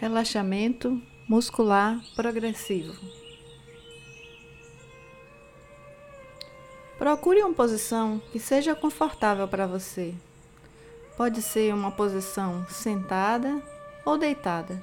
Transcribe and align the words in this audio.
relaxamento 0.00 0.98
muscular 1.28 2.00
progressivo. 2.16 2.94
Procure 6.98 7.42
uma 7.42 7.52
posição 7.52 8.18
que 8.32 8.38
seja 8.38 8.74
confortável 8.74 9.46
para 9.46 9.66
você. 9.66 10.14
Pode 11.18 11.42
ser 11.42 11.74
uma 11.74 11.90
posição 11.90 12.66
sentada 12.66 13.62
ou 14.02 14.16
deitada. 14.16 14.82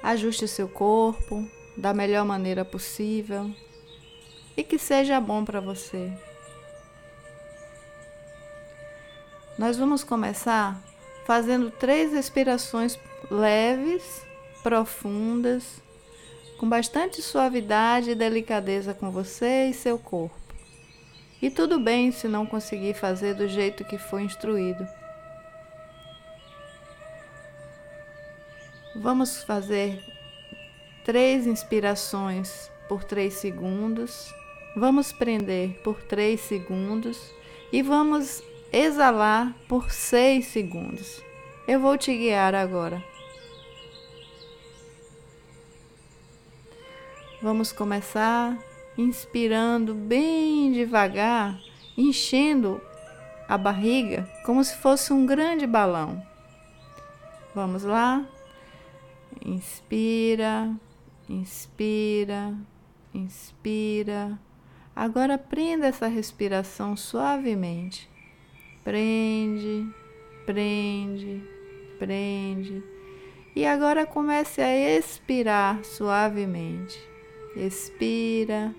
Ajuste 0.00 0.46
seu 0.46 0.68
corpo 0.68 1.44
da 1.76 1.92
melhor 1.92 2.24
maneira 2.24 2.64
possível 2.64 3.52
e 4.56 4.62
que 4.62 4.78
seja 4.78 5.20
bom 5.20 5.44
para 5.44 5.60
você. 5.60 6.12
Nós 9.58 9.76
vamos 9.76 10.04
começar 10.04 10.80
fazendo 11.28 11.70
três 11.70 12.10
respirações 12.14 12.98
leves, 13.30 14.26
profundas, 14.62 15.82
com 16.56 16.66
bastante 16.66 17.20
suavidade 17.20 18.12
e 18.12 18.14
delicadeza 18.14 18.94
com 18.94 19.10
você 19.10 19.66
e 19.66 19.74
seu 19.74 19.98
corpo. 19.98 20.34
E 21.42 21.50
tudo 21.50 21.78
bem 21.78 22.10
se 22.12 22.26
não 22.26 22.46
conseguir 22.46 22.94
fazer 22.94 23.34
do 23.34 23.46
jeito 23.46 23.84
que 23.84 23.98
foi 23.98 24.22
instruído. 24.22 24.88
Vamos 28.96 29.42
fazer 29.44 30.02
três 31.04 31.46
inspirações 31.46 32.70
por 32.88 33.04
três 33.04 33.34
segundos. 33.34 34.32
Vamos 34.74 35.12
prender 35.12 35.78
por 35.84 36.02
três 36.02 36.40
segundos 36.40 37.20
e 37.70 37.82
vamos 37.82 38.42
exalar 38.72 39.54
por 39.68 39.90
6 39.90 40.46
segundos. 40.46 41.22
Eu 41.66 41.80
vou 41.80 41.96
te 41.96 42.16
guiar 42.16 42.54
agora. 42.54 43.02
Vamos 47.40 47.70
começar 47.70 48.58
inspirando 48.96 49.94
bem 49.94 50.72
devagar, 50.72 51.56
enchendo 51.96 52.80
a 53.48 53.56
barriga 53.56 54.28
como 54.44 54.62
se 54.64 54.76
fosse 54.76 55.12
um 55.12 55.24
grande 55.24 55.66
balão. 55.66 56.20
Vamos 57.54 57.84
lá? 57.84 58.26
Inspira, 59.44 60.74
inspira, 61.28 62.54
inspira. 63.14 64.38
Agora 64.94 65.38
prenda 65.38 65.86
essa 65.86 66.08
respiração 66.08 66.96
suavemente. 66.96 68.10
Prende, 68.88 69.86
prende, 70.46 71.42
prende. 71.98 72.82
E 73.54 73.66
agora 73.66 74.06
comece 74.06 74.62
a 74.62 74.96
expirar 74.96 75.84
suavemente. 75.84 76.98
Expira, 77.54 78.74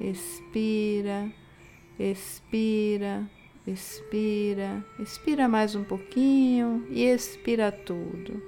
expira, 0.00 1.32
expira, 2.00 3.30
expira, 3.64 4.84
expira 4.98 5.48
mais 5.48 5.76
um 5.76 5.84
pouquinho 5.84 6.84
e 6.90 7.04
expira 7.04 7.70
tudo. 7.70 8.42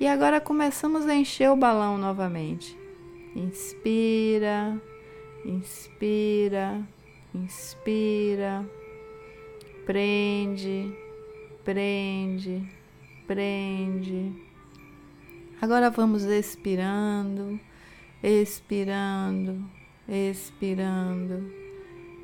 E 0.00 0.08
agora 0.08 0.40
começamos 0.40 1.06
a 1.06 1.14
encher 1.14 1.52
o 1.52 1.56
balão 1.56 1.96
novamente. 1.96 2.76
Inspira, 3.36 4.76
inspira, 5.44 6.84
inspira 7.32 8.66
prende, 9.86 10.92
prende, 11.64 12.60
prende. 13.24 14.32
Agora 15.62 15.90
vamos 15.90 16.24
expirando, 16.24 17.58
expirando, 18.20 19.64
expirando, 20.08 21.52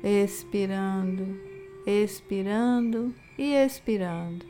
expirando, 0.03 1.39
expirando 1.87 3.15
e 3.37 3.53
expirando. 3.53 4.45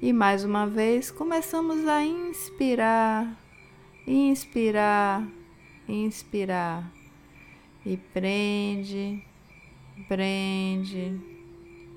E 0.00 0.10
mais 0.10 0.42
uma 0.42 0.66
vez 0.66 1.10
começamos 1.10 1.86
a 1.86 2.02
inspirar, 2.02 3.38
inspirar, 4.06 5.28
inspirar. 5.86 6.90
E 7.84 7.98
prende, 7.98 9.22
prende 10.08 11.33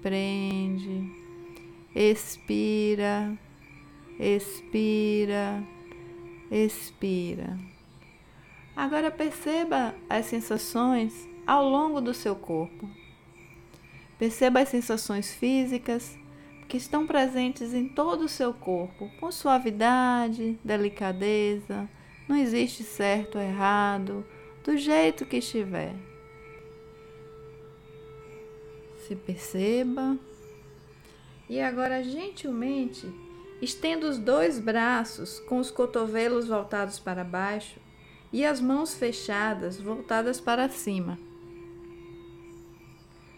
prende, 0.01 1.11
expira, 1.95 3.37
expira, 4.19 5.63
expira. 6.51 7.57
Agora 8.75 9.09
perceba 9.09 9.95
as 10.09 10.27
sensações 10.27 11.27
ao 11.45 11.67
longo 11.67 11.99
do 11.99 12.13
seu 12.13 12.35
corpo. 12.35 12.89
Perceba 14.19 14.59
as 14.59 14.69
sensações 14.69 15.33
físicas 15.33 16.17
que 16.67 16.77
estão 16.77 17.07
presentes 17.07 17.73
em 17.73 17.87
todo 17.87 18.25
o 18.25 18.29
seu 18.29 18.53
corpo, 18.53 19.09
com 19.19 19.31
suavidade, 19.31 20.59
delicadeza. 20.63 21.89
Não 22.27 22.35
existe 22.35 22.83
certo 22.83 23.37
ou 23.37 23.43
errado, 23.43 24.25
do 24.63 24.75
jeito 24.75 25.25
que 25.25 25.37
estiver. 25.37 25.95
Se 29.07 29.15
perceba. 29.15 30.17
E 31.47 31.61
agora, 31.61 32.03
gentilmente, 32.03 33.09
estenda 33.61 34.05
os 34.05 34.17
dois 34.17 34.59
braços 34.59 35.39
com 35.39 35.59
os 35.59 35.71
cotovelos 35.71 36.49
voltados 36.49 36.99
para 36.99 37.23
baixo 37.23 37.79
e 38.33 38.43
as 38.43 38.59
mãos 38.59 38.93
fechadas 38.95 39.79
voltadas 39.79 40.41
para 40.41 40.67
cima. 40.67 41.17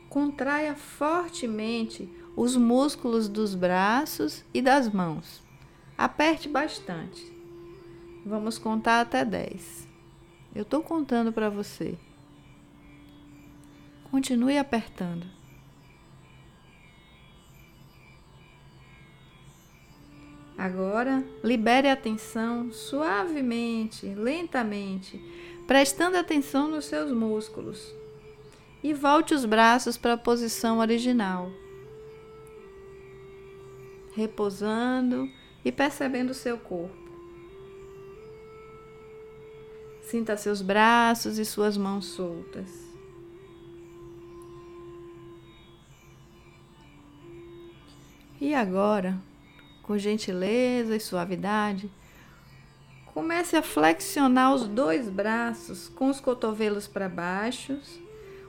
Contraia 0.09 0.74
fortemente 0.74 2.09
os 2.36 2.56
músculos 2.56 3.28
dos 3.28 3.53
braços 3.53 4.44
e 4.51 4.63
das 4.63 4.91
mãos. 4.91 5.44
Aperte 5.96 6.50
bastante. 6.50 7.31
Vamos 8.25 8.57
contar 8.57 9.01
até 9.01 9.24
10. 9.24 9.88
Eu 10.56 10.63
estou 10.63 10.81
contando 10.81 11.31
para 11.31 11.47
você. 11.47 11.96
Continue 14.09 14.57
apertando. 14.57 15.39
Agora, 20.59 21.24
libere 21.42 21.88
a 21.88 21.94
atenção 21.94 22.70
suavemente, 22.70 24.06
lentamente, 24.08 25.18
prestando 25.66 26.18
atenção 26.18 26.70
nos 26.70 26.84
seus 26.84 27.14
músculos. 27.14 27.96
E 28.84 28.94
volte 28.94 29.34
os 29.34 29.46
braços 29.46 29.96
para 29.96 30.16
a 30.16 30.18
posição 30.18 30.80
original. 30.80 31.50
Repousando 34.14 35.30
e 35.64 35.72
percebendo 35.72 36.31
o 36.31 36.34
seu 36.34 36.58
corpo. 36.58 37.09
Sinta 40.02 40.36
seus 40.36 40.62
braços 40.62 41.38
e 41.38 41.46
suas 41.46 41.78
mãos 41.78 42.06
soltas. 42.06 42.69
E 48.42 48.53
agora, 48.53 49.18
com 49.90 49.98
gentileza 49.98 50.96
e 50.96 51.00
suavidade, 51.00 51.90
comece 53.12 53.56
a 53.56 53.64
flexionar 53.64 54.54
os 54.54 54.68
dois 54.68 55.10
braços 55.10 55.90
com 55.90 56.12
os 56.12 56.19
cotovelos 56.19 56.86
para 56.86 57.10
baixo, 57.10 57.80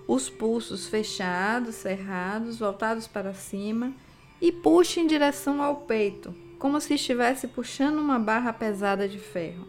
os 0.06 0.28
pulsos 0.28 0.86
fechados, 0.86 1.76
cerrados, 1.76 2.58
voltados 2.58 3.06
para 3.06 3.32
cima 3.32 3.94
e 4.38 4.52
puxe 4.52 5.00
em 5.00 5.06
direção 5.06 5.62
ao 5.62 5.76
peito, 5.76 6.34
como 6.58 6.78
se 6.78 6.92
estivesse 6.92 7.48
puxando 7.48 8.00
uma 8.00 8.18
barra 8.18 8.52
pesada 8.52 9.08
de 9.08 9.18
ferro. 9.18 9.66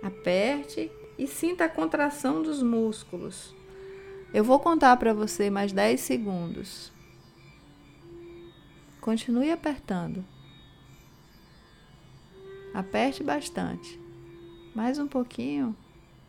Aperte 0.00 0.92
e 1.18 1.26
sinta 1.26 1.64
a 1.64 1.68
contração 1.68 2.40
dos 2.40 2.62
músculos. 2.62 3.52
Eu 4.32 4.44
vou 4.44 4.60
contar 4.60 4.96
para 4.96 5.12
você 5.12 5.50
mais 5.50 5.72
10 5.72 6.00
segundos. 6.00 6.99
Continue 9.00 9.50
apertando. 9.50 10.24
Aperte 12.74 13.24
bastante. 13.24 13.98
Mais 14.74 14.98
um 14.98 15.08
pouquinho. 15.08 15.74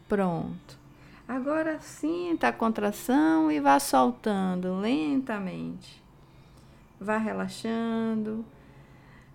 Pronto. 0.08 0.80
Agora 1.28 1.80
sinta 1.80 2.48
a 2.48 2.54
contração 2.54 3.52
e 3.52 3.60
vá 3.60 3.80
soltando 3.80 4.80
lentamente. 4.80 6.02
Vá 7.00 7.18
relaxando, 7.18 8.46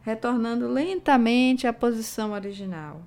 retornando 0.02 0.68
lentamente 0.68 1.66
à 1.66 1.72
posição 1.72 2.32
original. 2.32 3.02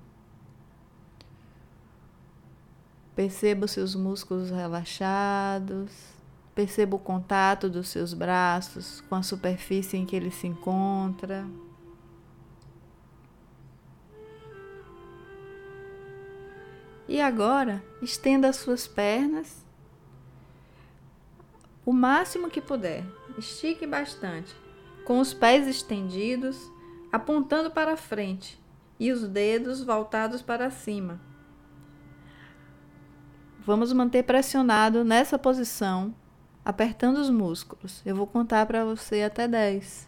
Perceba 3.15 3.65
os 3.65 3.71
seus 3.71 3.95
músculos 3.95 4.49
relaxados. 4.49 6.18
Perceba 6.59 6.97
o 6.97 6.99
contato 6.99 7.69
dos 7.69 7.87
seus 7.87 8.13
braços 8.13 8.99
com 9.07 9.15
a 9.15 9.23
superfície 9.23 9.95
em 9.95 10.05
que 10.05 10.13
ele 10.13 10.29
se 10.29 10.45
encontra. 10.45 11.47
E 17.07 17.21
agora, 17.21 17.81
estenda 18.01 18.49
as 18.49 18.57
suas 18.57 18.85
pernas 18.85 19.65
o 21.85 21.93
máximo 21.93 22.49
que 22.49 22.59
puder. 22.59 23.05
Estique 23.37 23.87
bastante, 23.87 24.53
com 25.05 25.21
os 25.21 25.33
pés 25.33 25.65
estendidos, 25.65 26.57
apontando 27.09 27.71
para 27.71 27.95
frente 27.95 28.61
e 28.99 29.13
os 29.13 29.25
dedos 29.29 29.81
voltados 29.81 30.41
para 30.41 30.69
cima. 30.69 31.21
Vamos 33.61 33.93
manter 33.93 34.23
pressionado 34.23 35.05
nessa 35.05 35.39
posição 35.39 36.13
apertando 36.63 37.17
os 37.17 37.29
músculos. 37.29 38.01
Eu 38.05 38.15
vou 38.15 38.27
contar 38.27 38.65
para 38.65 38.85
você 38.85 39.23
até 39.23 39.47
10. 39.47 40.07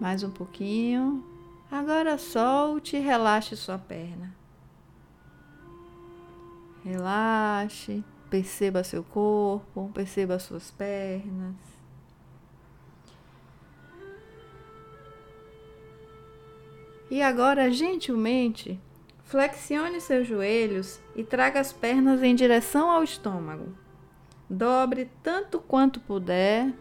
Mais 0.00 0.22
um 0.22 0.30
pouquinho. 0.30 1.24
Agora 1.70 2.18
solte 2.18 2.96
e 2.96 3.00
relaxe 3.00 3.56
sua 3.56 3.78
perna. 3.78 4.34
Relaxe, 6.84 8.04
perceba 8.28 8.84
seu 8.84 9.02
corpo, 9.02 9.90
perceba 9.94 10.38
suas 10.38 10.70
pernas. 10.70 11.73
E 17.14 17.22
agora, 17.22 17.70
gentilmente, 17.70 18.76
flexione 19.22 20.00
seus 20.00 20.26
joelhos 20.26 20.98
e 21.14 21.22
traga 21.22 21.60
as 21.60 21.72
pernas 21.72 22.24
em 22.24 22.34
direção 22.34 22.90
ao 22.90 23.04
estômago. 23.04 23.72
Dobre 24.50 25.08
tanto 25.22 25.60
quanto 25.60 26.00
puder 26.00 26.74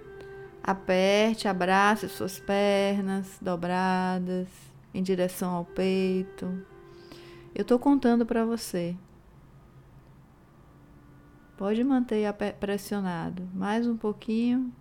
Aperte, 0.63 1.47
abrace 1.47 2.09
suas 2.09 2.39
pernas 2.39 3.37
dobradas 3.39 4.47
em 4.91 5.03
direção 5.03 5.53
ao 5.53 5.65
peito. 5.65 6.65
Eu 7.53 7.61
estou 7.61 7.77
contando 7.77 8.25
para 8.25 8.43
você. 8.43 8.97
Pode 11.55 11.83
manter 11.83 12.25
pressionado 12.59 13.47
mais 13.53 13.85
um 13.85 13.95
pouquinho. 13.95 14.73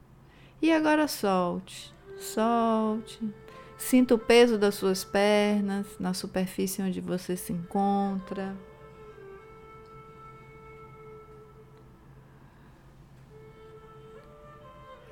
E 0.62 0.72
agora 0.72 1.06
solte, 1.06 1.92
solte. 2.16 3.20
Sinta 3.84 4.14
o 4.14 4.18
peso 4.18 4.56
das 4.56 4.76
suas 4.76 5.04
pernas 5.04 5.86
na 5.98 6.14
superfície 6.14 6.80
onde 6.80 7.00
você 7.00 7.36
se 7.36 7.52
encontra. 7.52 8.56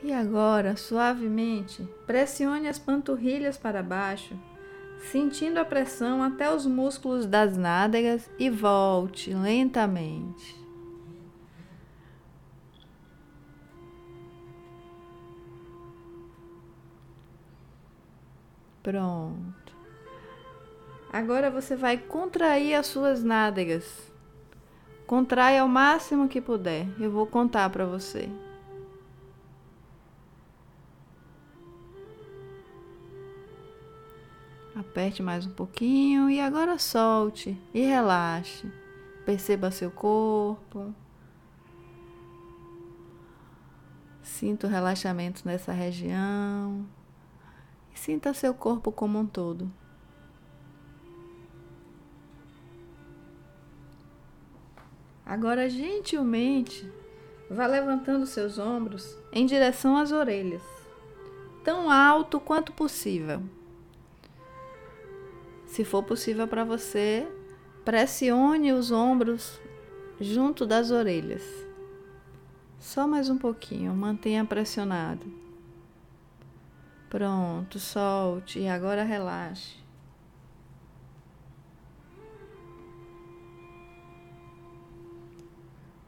E 0.03 0.13
agora, 0.13 0.77
suavemente, 0.77 1.87
pressione 2.07 2.69
as 2.69 2.79
panturrilhas 2.79 3.59
para 3.59 3.83
baixo, 3.83 4.35
sentindo 5.11 5.59
a 5.59 5.65
pressão 5.65 6.23
até 6.23 6.51
os 6.51 6.65
músculos 6.65 7.27
das 7.27 7.57
nádegas 7.57 8.31
e 8.39 8.49
volte 8.49 9.35
lentamente. 9.35 10.60
Pronto. 18.91 19.73
Agora 21.13 21.49
você 21.49 21.77
vai 21.77 21.97
contrair 21.97 22.75
as 22.75 22.89
suas 22.89 23.23
nádegas. 23.23 24.13
Contrai 25.07 25.59
ao 25.59 25.69
máximo 25.69 26.27
que 26.27 26.41
puder. 26.41 26.89
Eu 26.99 27.09
vou 27.09 27.25
contar 27.25 27.71
para 27.71 27.87
você. 27.87 28.29
Aperte 34.75 35.23
mais 35.23 35.47
um 35.47 35.53
pouquinho 35.53 36.29
e 36.29 36.41
agora 36.41 36.77
solte 36.77 37.57
e 37.73 37.83
relaxe. 37.83 38.69
Perceba 39.25 39.71
seu 39.71 39.93
corpo. 39.93 40.93
Sinta 44.21 44.67
o 44.67 44.71
relaxamento 44.71 45.43
nessa 45.45 45.71
região. 45.71 46.85
E 47.95 47.99
sinta 47.99 48.35
seu 48.35 48.55
corpo 48.55 48.91
como 48.91 49.19
um 49.19 49.27
todo. 49.27 49.71
Agora, 55.25 55.69
gentilmente, 55.71 56.91
vá 57.49 57.67
levantando 57.67 58.27
seus 58.27 58.59
ombros 58.59 59.17
em 59.33 59.47
direção 59.47 59.97
às 59.97 60.11
orelhas, 60.11 60.63
tão 61.63 61.89
alto 61.89 62.41
quanto 62.41 62.73
possível. 62.73 63.41
Se 65.67 65.85
for 65.85 66.03
possível 66.03 66.49
para 66.49 66.65
você, 66.65 67.29
pressione 67.85 68.73
os 68.73 68.91
ombros 68.91 69.61
junto 70.21 70.67
das 70.67 70.91
orelhas. 70.91 71.45
Só 72.81 73.07
mais 73.07 73.31
um 73.31 73.39
pouquinho, 73.39 73.95
mantenha 73.95 74.45
pressionado. 74.45 75.25
Pronto, 77.11 77.81
solte 77.81 78.61
e 78.61 78.69
agora 78.69 79.03
relaxe. 79.03 79.81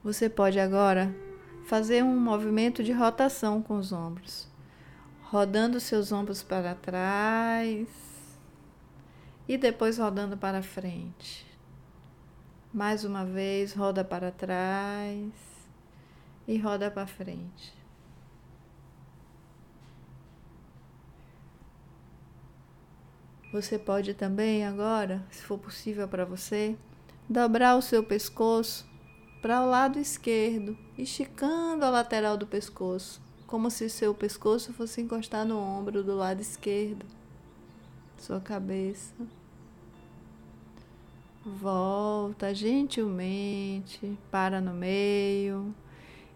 Você 0.05 0.31
pode 0.31 0.61
agora 0.61 1.13
fazer 1.67 2.05
um 2.05 2.17
movimento 2.17 2.85
de 2.85 2.93
rotação 2.93 3.61
com 3.61 3.79
os 3.79 3.93
ombros, 3.93 4.49
rodando 5.23 5.81
seus 5.81 6.13
ombros 6.13 6.41
para 6.41 6.73
trás 6.77 7.89
e 9.49 9.59
depois 9.59 9.99
rodando 9.99 10.37
para 10.37 10.63
frente. 10.63 11.45
Mais 12.73 13.05
uma 13.05 13.25
vez, 13.25 13.75
roda 13.75 14.05
para 14.05 14.31
trás 14.31 15.33
e 16.47 16.59
roda 16.59 16.93
para 16.93 17.09
frente. 17.09 17.82
Você 23.53 23.79
pode 23.79 24.15
também 24.15 24.65
agora, 24.65 25.23
se 25.31 25.43
for 25.43 25.59
possível 25.59 26.09
para 26.09 26.25
você, 26.25 26.77
dobrar 27.29 27.77
o 27.77 27.83
seu 27.83 28.03
pescoço 28.03 28.87
para 29.43 29.63
o 29.63 29.69
lado 29.69 29.99
esquerdo, 29.99 30.77
esticando 30.97 31.85
a 31.85 31.91
lateral 31.91 32.37
do 32.37 32.47
pescoço, 32.47 33.21
como 33.47 33.71
se 33.71 33.91
seu 33.91 34.15
pescoço 34.15 34.73
fosse 34.73 35.01
encostar 35.01 35.45
no 35.45 35.59
ombro 35.59 36.03
do 36.03 36.17
lado 36.17 36.41
esquerdo 36.41 37.05
sua 38.23 38.41
cabeça. 38.41 39.15
Volta 41.45 42.55
gentilmente, 42.55 44.17
para 44.31 44.61
no 44.61 44.73
meio. 44.73 45.75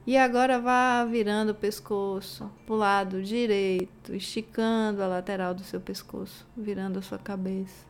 E 0.07 0.17
agora 0.17 0.61
vá 0.61 1.05
virando 1.05 1.51
o 1.51 1.55
pescoço 1.55 2.49
para 2.65 2.75
o 2.75 2.79
lado 2.79 3.23
direito, 3.25 4.15
esticando 4.15 5.03
a 5.03 5.09
lateral 5.09 5.53
do 5.53 5.65
seu 5.65 5.81
pescoço, 5.81 6.47
virando 6.57 7.01
a 7.01 7.03
sua 7.03 7.19
cabeça. 7.19 7.85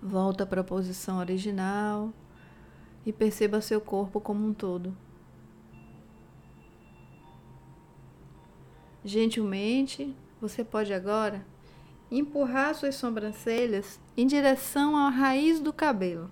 Volta 0.00 0.46
para 0.46 0.60
a 0.60 0.64
posição 0.64 1.18
original 1.18 2.12
e 3.04 3.12
perceba 3.12 3.60
seu 3.60 3.80
corpo 3.80 4.20
como 4.20 4.46
um 4.46 4.54
todo. 4.54 4.96
Gentilmente, 9.04 10.14
você 10.40 10.62
pode 10.62 10.92
agora 10.94 11.44
empurrar 12.08 12.72
suas 12.76 12.94
sobrancelhas 12.94 14.00
em 14.16 14.28
direção 14.28 14.96
à 14.96 15.08
raiz 15.08 15.58
do 15.58 15.72
cabelo. 15.72 16.30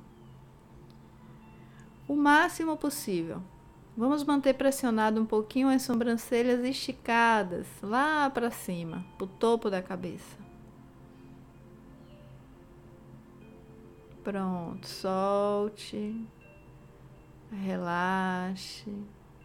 O 2.10 2.16
máximo 2.16 2.76
possível. 2.76 3.40
Vamos 3.96 4.24
manter 4.24 4.54
pressionado 4.54 5.20
um 5.20 5.24
pouquinho 5.24 5.68
as 5.68 5.82
sobrancelhas 5.82 6.64
esticadas 6.64 7.68
lá 7.80 8.28
para 8.28 8.50
cima, 8.50 9.06
para 9.16 9.26
o 9.26 9.28
topo 9.28 9.70
da 9.70 9.80
cabeça. 9.80 10.36
Pronto, 14.24 14.88
solte, 14.88 16.26
relaxe. 17.52 18.92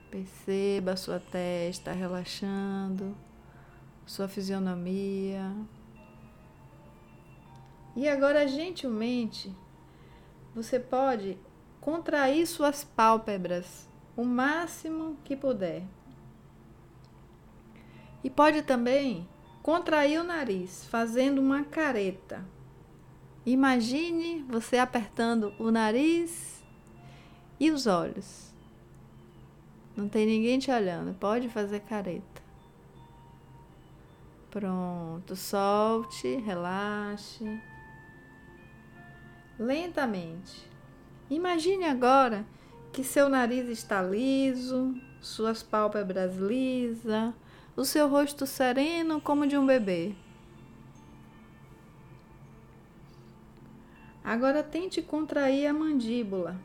Perceba 0.09 0.93
a 0.93 0.97
sua 0.97 1.19
testa 1.19 1.91
relaxando, 1.91 3.15
sua 4.07 4.27
fisionomia. 4.27 5.55
E 7.95 8.09
agora, 8.09 8.47
gentilmente, 8.47 9.55
você 10.55 10.79
pode 10.79 11.37
contrair 11.85 12.47
suas 12.47 12.83
pálpebras 12.83 13.87
o 14.17 14.25
máximo 14.25 15.19
que 15.23 15.35
puder. 15.35 15.83
E 18.23 18.29
pode 18.29 18.63
também 18.63 19.29
contrair 19.61 20.19
o 20.19 20.23
nariz, 20.23 20.87
fazendo 20.87 21.39
uma 21.39 21.63
careta. 21.63 22.43
Imagine 23.45 24.41
você 24.49 24.79
apertando 24.79 25.53
o 25.59 25.69
nariz 25.69 26.63
e 27.59 27.69
os 27.69 27.85
olhos. 27.85 28.51
Não 29.95 30.09
tem 30.09 30.25
ninguém 30.25 30.57
te 30.57 30.71
olhando. 30.71 31.13
Pode 31.13 31.49
fazer 31.49 31.81
careta. 31.81 32.41
Pronto. 34.49 35.35
Solte, 35.35 36.35
relaxe. 36.37 37.61
Lentamente. 39.59 40.74
Imagine 41.29 41.85
agora 41.85 42.45
que 42.93 43.03
seu 43.03 43.27
nariz 43.27 43.67
está 43.67 44.01
liso, 44.01 44.95
suas 45.19 45.63
pálpebras 45.63 46.37
lisas, 46.37 47.33
o 47.75 47.83
seu 47.83 48.07
rosto 48.07 48.45
sereno 48.45 49.19
como 49.19 49.47
de 49.47 49.57
um 49.57 49.65
bebê. 49.65 50.15
Agora 54.23 54.63
tente 54.63 55.01
contrair 55.01 55.67
a 55.67 55.73
mandíbula, 55.73 56.59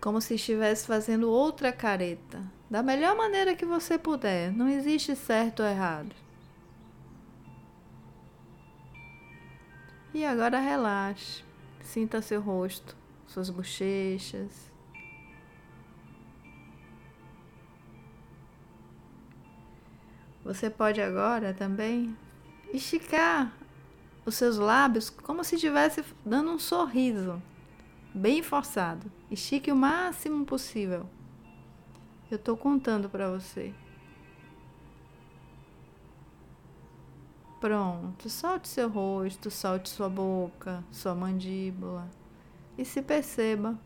como 0.00 0.20
se 0.20 0.34
estivesse 0.34 0.86
fazendo 0.86 1.30
outra 1.30 1.72
careta, 1.72 2.42
da 2.68 2.82
melhor 2.82 3.16
maneira 3.16 3.54
que 3.54 3.64
você 3.64 3.96
puder. 3.96 4.52
Não 4.52 4.68
existe 4.68 5.14
certo 5.14 5.62
ou 5.62 5.68
errado. 5.68 6.14
E 10.12 10.24
agora 10.24 10.60
relaxe, 10.60 11.43
sinta 11.84 12.20
seu 12.20 12.40
rosto, 12.40 12.96
suas 13.26 13.50
bochechas. 13.50 14.72
Você 20.42 20.68
pode 20.68 21.00
agora 21.00 21.54
também 21.54 22.16
esticar 22.72 23.56
os 24.26 24.34
seus 24.34 24.56
lábios 24.56 25.08
como 25.08 25.44
se 25.44 25.54
estivesse 25.54 26.04
dando 26.24 26.50
um 26.50 26.58
sorriso, 26.58 27.40
bem 28.14 28.42
forçado. 28.42 29.10
Estique 29.30 29.70
o 29.70 29.76
máximo 29.76 30.44
possível. 30.44 31.08
Eu 32.30 32.36
estou 32.36 32.56
contando 32.56 33.08
para 33.08 33.30
você. 33.30 33.72
Pronto, 37.64 38.28
solte 38.28 38.68
seu 38.68 38.90
rosto, 38.90 39.50
solte 39.50 39.88
sua 39.88 40.06
boca, 40.06 40.84
sua 40.90 41.14
mandíbula 41.14 42.06
e 42.76 42.84
se 42.84 43.00
perceba. 43.00 43.78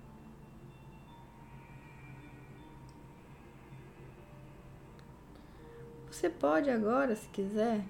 Você 6.11 6.29
pode 6.29 6.69
agora, 6.69 7.15
se 7.15 7.29
quiser, 7.29 7.85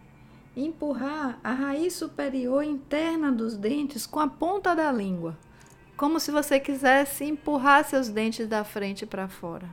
empurrar 0.55 1.41
a 1.43 1.55
raiz 1.55 1.95
superior 1.95 2.63
interna 2.63 3.33
dos 3.33 3.57
dentes 3.57 4.07
com 4.07 4.21
a 4.21 4.29
ponta 4.29 4.77
da 4.77 4.93
língua, 4.93 5.39
como 5.97 6.21
se 6.21 6.31
você 6.31 6.61
quisesse 6.61 7.25
empurrar 7.25 7.83
seus 7.87 8.11
dentes 8.11 8.47
da 8.47 8.63
frente 8.63 9.07
para 9.07 9.27
fora. 9.27 9.71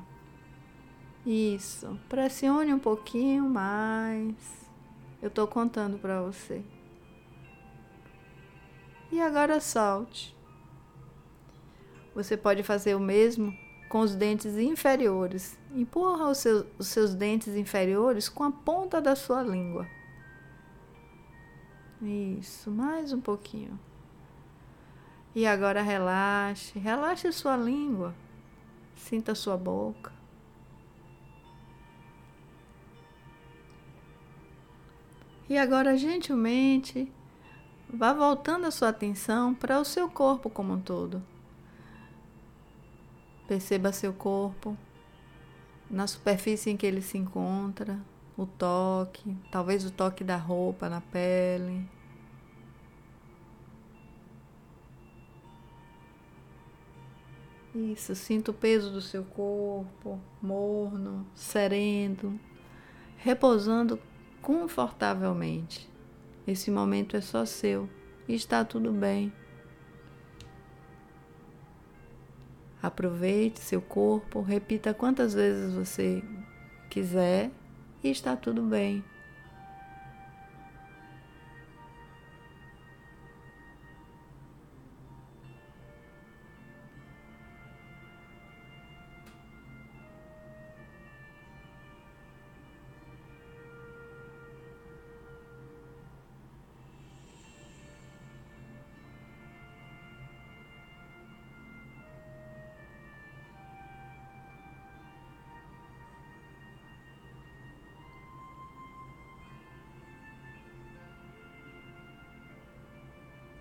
Isso, 1.26 2.00
pressione 2.08 2.74
um 2.74 2.80
pouquinho 2.80 3.50
mais. 3.50 4.65
Eu 5.22 5.30
estou 5.30 5.48
contando 5.48 5.98
para 5.98 6.22
você. 6.22 6.64
E 9.12 9.22
agora 9.22 9.60
solte. 9.60 10.36
Você 12.14 12.36
pode 12.38 12.64
fazer 12.64 12.96
o 12.96 13.00
mesmo 13.00 13.54
com 13.90 14.00
os 14.00 14.16
dentes 14.16 14.58
inferiores. 14.58 15.58
Empurra 15.74 16.30
os 16.30 16.38
seus, 16.40 16.66
os 16.78 16.88
seus 16.88 17.14
dentes 17.14 17.56
inferiores 17.56 18.30
com 18.30 18.44
a 18.44 18.52
ponta 18.52 19.02
da 19.02 19.16
sua 19.16 19.42
língua. 19.42 19.88
Isso, 22.02 22.70
mais 22.70 23.14
um 23.14 23.22
pouquinho. 23.22 23.80
E 25.34 25.46
agora 25.46 25.82
relaxe, 25.82 26.78
relaxe 26.80 27.32
sua 27.32 27.58
língua. 27.58 28.14
Sinta 28.96 29.36
sua 29.36 29.58
boca. 29.58 30.12
E 35.48 35.58
agora, 35.58 35.96
gentilmente, 35.96 37.12
vá 37.88 38.14
voltando 38.14 38.66
a 38.66 38.72
sua 38.72 38.90
atenção 38.90 39.54
para 39.54 39.80
o 39.80 39.86
seu 39.86 40.10
corpo 40.10 40.50
como 40.50 40.74
um 40.74 40.82
todo. 40.82 41.22
Perceba 43.48 43.92
seu 43.92 44.12
corpo 44.12 44.76
na 45.90 46.08
superfície 46.08 46.72
em 46.72 46.78
que 46.78 46.86
ele 46.86 47.02
se 47.02 47.18
encontra, 47.18 48.00
o 48.36 48.48
toque, 48.48 49.38
talvez 49.52 49.86
o 49.86 49.92
toque 49.92 50.24
da 50.24 50.36
roupa 50.36 50.90
na 50.90 51.00
pele. 51.00 51.88
Isso, 57.76 58.16
sinta 58.16 58.52
o 58.52 58.54
peso 58.54 58.90
do 58.90 59.02
seu 59.02 59.24
corpo, 59.24 60.20
morno, 60.42 61.28
sereno, 61.36 62.40
repousando 63.18 64.00
confortavelmente. 64.46 65.90
Esse 66.48 66.70
momento 66.70 67.18
é 67.18 67.22
só 67.22 67.48
seu 67.48 67.90
e 68.28 68.36
está 68.36 68.64
tudo 68.64 68.92
bem. 68.92 69.34
Aproveite 72.80 73.60
seu 73.60 73.82
corpo, 73.82 74.42
repita 74.42 74.94
quantas 74.94 75.34
vezes 75.34 75.74
você 75.74 76.24
quiser 76.92 77.50
e 78.04 78.12
está 78.12 78.36
tudo 78.36 78.62
bem. 78.62 79.04